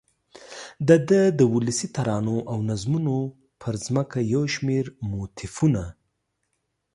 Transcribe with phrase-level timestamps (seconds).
[0.89, 3.17] دده د ولسي ترانو او نظمونو
[3.61, 5.83] پر ځمکه یو شمېر موتیفونه